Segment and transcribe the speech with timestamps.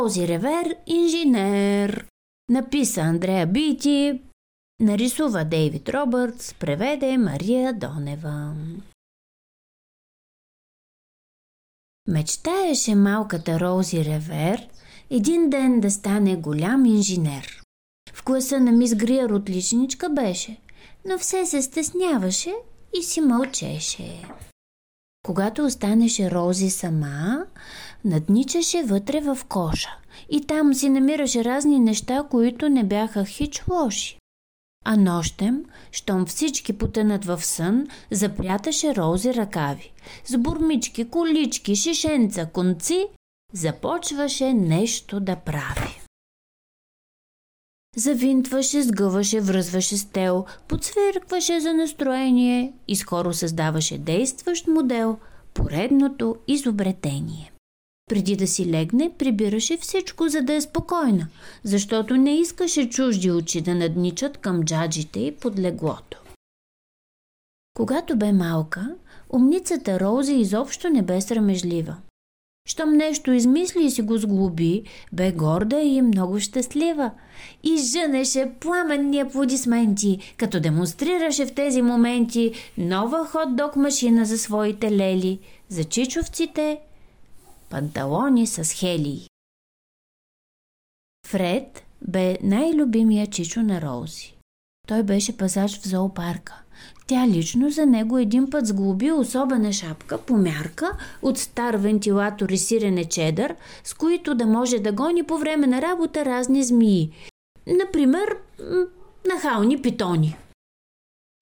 [0.00, 2.06] Роузи Ревер, инженер.
[2.48, 4.22] Написа Андрея Бити,
[4.80, 8.54] нарисува Дейвид Робъртс, преведе Мария Донева.
[12.08, 14.68] Мечтаеше малката Роузи Ревер
[15.10, 17.62] един ден да стане голям инженер.
[18.12, 20.60] В класа на мис Гриер отличничка беше,
[21.04, 22.54] но все се стесняваше
[22.98, 24.22] и си мълчеше.
[25.26, 27.46] Когато останеше Рози сама,
[28.04, 29.96] надничаше вътре в коша
[30.28, 34.18] и там си намираше разни неща, които не бяха хич лоши.
[34.84, 39.92] А нощем, щом всички потънат в сън, запряташе Рози ръкави.
[40.24, 43.06] С бурмички, колички, шишенца, конци
[43.52, 46.00] започваше нещо да прави.
[47.96, 55.18] Завинтваше, сгъваше, връзваше с тел, подсвиркваше за настроение и скоро създаваше действащ модел,
[55.54, 57.49] поредното изобретение.
[58.10, 61.26] Преди да си легне, прибираше всичко, за да е спокойна,
[61.64, 66.18] защото не искаше чужди очи да надничат към джаджите и под леглото.
[67.76, 68.94] Когато бе малка,
[69.32, 71.96] умницата Роузи изобщо не бе срамежлива.
[72.68, 77.10] Щом нещо измисли и си го сглоби, бе горда и много щастлива.
[77.62, 85.38] И жънеше пламенни аплодисменти, като демонстрираше в тези моменти нова хот-дог машина за своите лели,
[85.68, 86.80] за чичовците,
[87.70, 89.28] панталони с хелии.
[91.26, 94.34] Фред бе най-любимия чичо на Роузи.
[94.88, 96.62] Той беше пазач в зоопарка.
[97.06, 102.58] Тя лично за него един път сглоби особена шапка по мярка от стар вентилатор и
[102.58, 107.12] сирене чедър, с които да може да гони по време на работа разни змии.
[107.66, 108.36] Например,
[109.34, 110.36] нахални питони.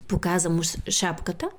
[0.09, 1.51] Показа му шапката,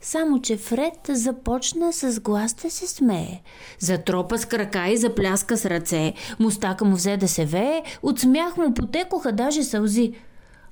[0.00, 3.42] само че Фред започна с глас да се смее.
[3.78, 6.14] Затропа с крака и запляска с ръце.
[6.38, 10.12] Мустака му взе да се вее, от смях му потекоха даже сълзи.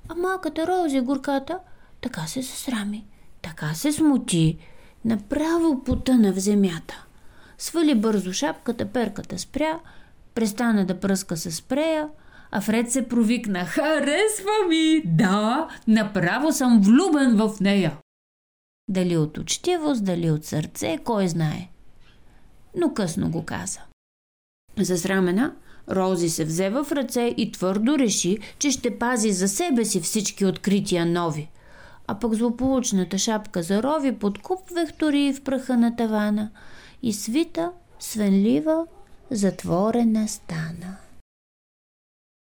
[0.09, 1.59] А малката Рози горката–
[2.03, 3.06] така се засрами,
[3.43, 4.59] така се смути,
[5.05, 7.06] направо потъна в земята.
[7.59, 9.78] Свали бързо шапката, перката спря,
[10.34, 12.09] престана да пръска с спрея,
[12.50, 13.65] а Фред се провикна.
[13.65, 15.03] Харесва ми!
[15.05, 17.93] Да, направо съм влюбен в нея!
[18.92, 21.69] Дали от учтивост, дали от сърце, кой знае.
[22.76, 23.80] Но късно го каза.
[24.78, 25.54] Засрамена,
[25.91, 30.44] Рози се взе в ръце и твърдо реши, че ще пази за себе си всички
[30.44, 31.50] открития нови–
[32.06, 36.50] а пък злополучната шапка за рови под куп вехтори в праха на тавана
[37.02, 38.86] и свита, свенлива,
[39.31, 40.97] затворена стана.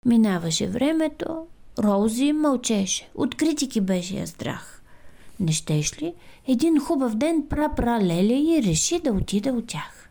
[0.06, 1.46] Минаваше времето,
[1.78, 4.77] Роузи мълчеше, от критики беше я страх.
[5.40, 6.14] Не щеш ли?
[6.48, 10.10] Един хубав ден пра-пра Леля и реши да отида от тях.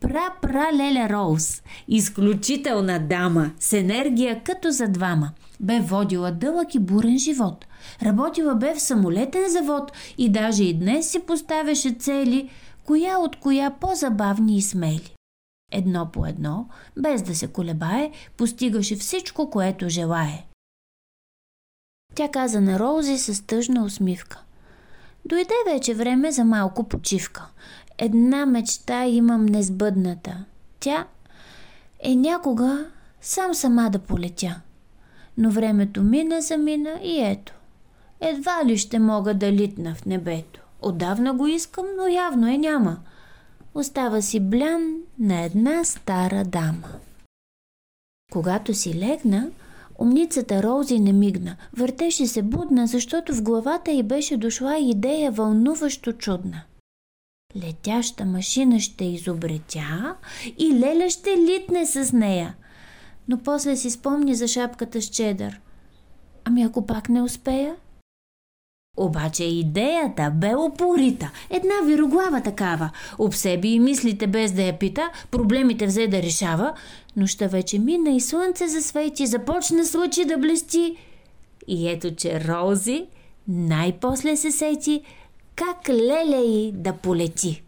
[0.00, 7.18] Пра-пра Леля Роуз, изключителна дама, с енергия като за двама, бе водила дълъг и бурен
[7.18, 7.66] живот.
[8.02, 12.50] Работила бе в самолетен завод и даже и днес си поставяше цели,
[12.84, 15.14] коя от коя по-забавни и смели.
[15.72, 20.46] Едно по едно, без да се колебае, постигаше всичко, което желае.
[22.14, 24.44] Тя каза на Роузи с тъжна усмивка.
[25.24, 27.46] Дойде вече време за малко почивка.
[27.98, 30.44] Една мечта имам несбъдната.
[30.80, 31.06] Тя
[32.00, 32.86] е някога
[33.20, 34.60] сам сама да полетя.
[35.36, 37.52] Но времето мина замина и ето.
[38.20, 40.60] Едва ли ще мога да литна в небето.
[40.82, 42.98] Отдавна го искам, но явно е няма.
[43.74, 46.88] Остава си блян на една стара дама.
[48.32, 49.48] Когато си легна,
[49.98, 51.56] умницата Роузи не мигна.
[51.76, 56.62] Въртеше се будна, защото в главата й беше дошла идея вълнуващо чудна.
[57.56, 60.16] Летяща машина ще изобретя
[60.58, 62.54] и Леля ще литне с нея.
[63.28, 65.60] Но после си спомни за шапката с чедър.
[66.44, 67.76] Ами ако пак не успея?
[68.98, 72.90] Обаче идеята бе опорита, една вироглава такава.
[73.18, 76.72] Обсеби и мислите без да я пита, проблемите взе да решава,
[77.16, 80.96] нощта вече мина и слънце засвети, започна с лъчи да блести.
[81.68, 83.06] И ето, че Рози
[83.48, 85.02] най-после се сети
[85.56, 87.62] как леля й да полети.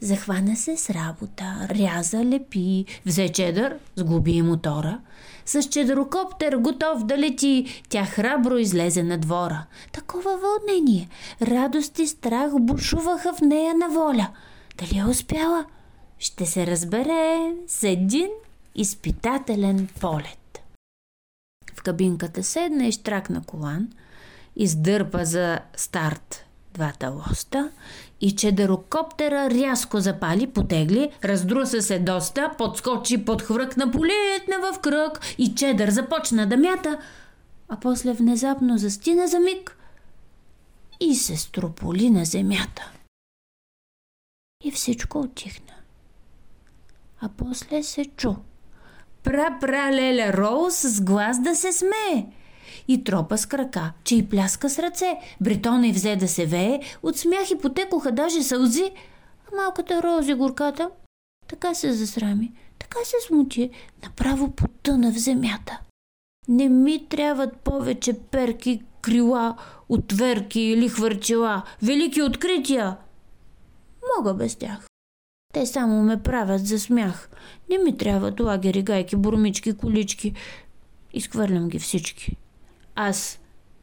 [0.00, 5.00] Захвана се с работа, ряза, лепи, взе чедър, сглоби мотора–
[5.48, 9.66] с чедрокоптер готов да лети, тя храбро излезе на двора.
[9.92, 11.08] Такова вълнение,
[11.42, 14.28] радост и страх бушуваха в нея на воля.
[14.78, 15.64] Дали е успяла?
[16.18, 18.28] Ще се разбере с един
[18.74, 20.60] изпитателен полет.
[21.74, 23.88] В кабинката седна и штракна колан,
[24.56, 27.70] издърпа за старт двата лоста
[28.20, 35.90] и чедерокоптера рязко запали, потегли, раздруса се доста, подскочи, подхвръкна, полетна в кръг и чедър
[35.90, 36.98] започна да мята,
[37.68, 39.76] а после внезапно застина за миг
[41.00, 42.92] и се строполи на земята.
[44.64, 45.74] И всичко отихна.
[47.20, 48.34] А после се чу.
[49.22, 52.26] Пра-пра леля Роуз с глас да се смее–
[52.88, 55.18] и тропа с крака, че и пляска с ръце.
[55.40, 58.90] Бретона и взе да се вее, от смях и потекоха даже сълзи.
[59.52, 60.90] А малката Рози горката
[61.48, 63.70] така се засрами, така се смути,
[64.02, 65.80] направо потъна в земята.
[66.48, 69.56] Не ми трябват повече перки, крила,
[69.88, 72.96] отверки или хвърчила, велики открития.
[74.16, 74.86] Мога без тях.
[75.52, 77.30] Те само ме правят за смях.
[77.70, 80.34] Не ми трябват лагери, гайки, бурмички, колички.
[81.12, 82.36] Изхвърлям ги всички.
[83.00, 83.38] Аз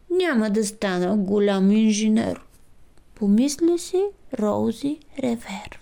[0.09, 2.41] няма да стана голям инженер.
[3.13, 4.03] Помисли си
[4.39, 5.81] Роузи Ревер.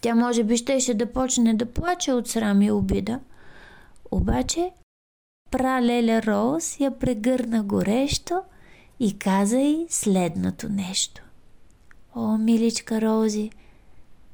[0.00, 3.20] Тя може би щеше да почне да плаче от срам и обида.
[4.10, 4.70] Обаче
[5.50, 8.42] пралеля Роуз я прегърна горещо
[9.00, 11.22] и каза й следното нещо.
[12.14, 13.50] О, миличка Роузи,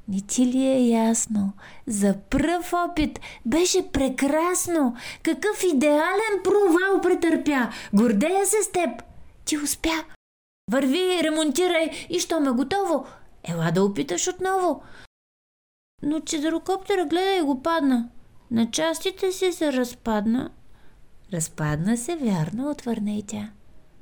[0.07, 1.53] не ти ли е ясно?
[1.87, 4.95] За пръв опит беше прекрасно.
[5.23, 7.69] Какъв идеален провал претърпя.
[7.93, 9.03] Гордея се с теб.
[9.45, 10.03] Ти успя.
[10.71, 13.05] Върви, ремонтирай и що ме готово.
[13.43, 14.83] Ела да опиташ отново.
[16.03, 18.09] Но чедърокоптера гледа и го падна.
[18.51, 20.49] На частите си се разпадна.
[21.33, 23.49] Разпадна се, вярно, отвърна и тя.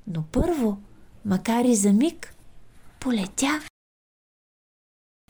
[0.07, 0.77] Но първо,
[1.25, 2.35] макар и за миг,
[2.99, 3.59] полетя.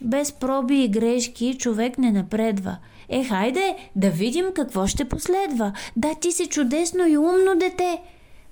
[0.01, 2.77] Без проби и грешки човек не напредва.
[3.09, 5.73] Е, хайде, да видим какво ще последва.
[5.95, 8.01] Да, ти си чудесно и умно дете.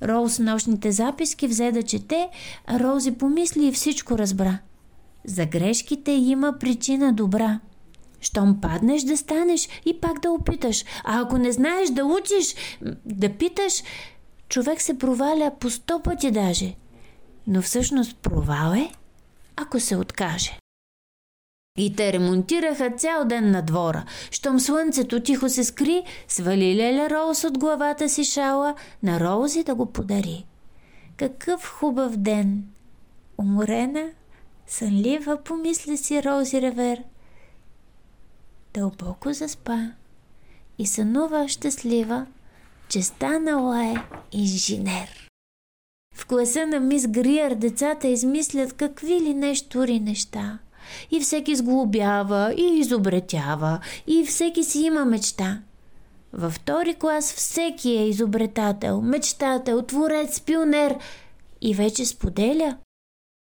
[0.03, 2.29] Роуз нощните записки взе да чете,
[2.67, 4.57] а Роузи помисли и всичко разбра.
[5.25, 7.59] За грешките има причина добра.
[8.21, 10.85] Щом паднеш да станеш и пак да опиташ.
[11.03, 12.55] А ако не знаеш да учиш,
[13.05, 13.73] да питаш,
[14.49, 16.73] човек се проваля по сто пъти даже.
[17.47, 18.91] Но всъщност провал е,
[19.55, 20.61] ако се откаже.
[21.81, 24.05] И те ремонтираха цял ден на двора.
[24.31, 29.75] Щом слънцето тихо се скри, свали Леля Роуз от главата си шала на Роузи да
[29.75, 30.45] го подари.
[31.17, 32.63] Какъв хубав ден!
[33.37, 34.09] Уморена,
[34.67, 37.03] сънлива, помисли си Роузи Ревер.
[38.73, 39.91] Дълбоко заспа
[40.77, 42.25] и сънува щастлива,
[42.89, 43.95] че станала е
[44.31, 45.29] инженер.
[46.15, 50.59] В класа на мис Гриер децата измислят какви ли нещури неща–
[51.11, 55.61] и всеки сглобява и изобретява и всеки си има мечта.
[56.33, 60.97] Във втори клас всеки е изобретател, мечтател, творец, пионер
[61.61, 62.77] и вече споделя.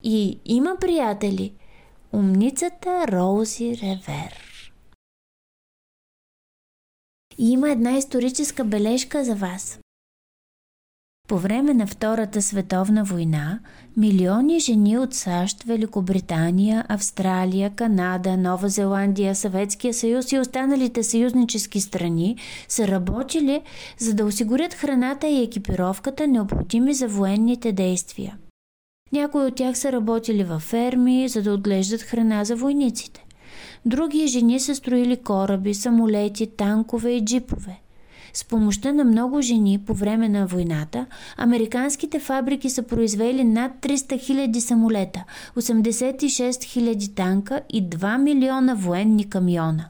[0.05, 1.55] И има приятели.
[2.13, 4.49] Умницата Роузи Ревер.
[7.39, 9.79] Има една историческа бележка за вас.
[11.29, 13.59] По време на Втората световна война
[13.97, 22.37] милиони жени от САЩ, Великобритания, Австралия, Канада, Нова Зеландия, Съветския съюз и останалите съюзнически страни
[22.69, 23.63] са работили
[23.99, 28.37] за да осигурят храната и екипировката необходими за военните действия.
[29.13, 33.25] Някои от тях са работили във ферми, за да отглеждат храна за войниците.
[33.87, 37.81] Други жени са строили кораби, самолети, танкове и джипове–
[38.35, 41.06] с помощта на много жени по време на войната,
[41.37, 45.25] американските фабрики са произвели над 300 000 самолета,
[45.56, 49.89] 86 000 танка и 2 милиона военни камиона.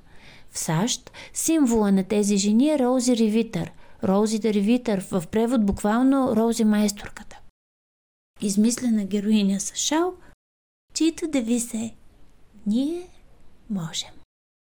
[0.51, 3.73] В САЩ символа на тези жени е Роузи Ревитър.
[4.05, 7.39] Роузи Ревитър в превод буквално Роузи майсторката.
[8.41, 10.15] Измислена героиня с шал,
[10.95, 11.95] чието девиз е
[12.67, 13.03] «Ние
[13.71, 14.18] можем».